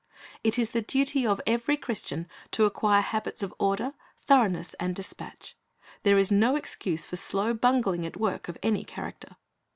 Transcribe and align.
It 0.43 0.57
is 0.57 0.71
the 0.71 0.81
duty 0.81 1.27
of 1.27 1.39
every 1.45 1.77
Christian 1.77 2.27
to 2.53 2.65
acquire 2.65 3.01
habits 3.03 3.43
of 3.43 3.53
order, 3.59 3.93
thoroughness, 4.25 4.73
and 4.79 4.95
dispatch. 4.95 5.55
There 6.01 6.17
is 6.17 6.31
no 6.31 6.55
excuse 6.55 7.05
for 7.05 7.17
slow 7.17 7.53
bungling 7.53 8.03
at 8.07 8.17
work 8.17 8.47
of 8.47 8.57
any 8.63 8.83
character. 8.83 9.35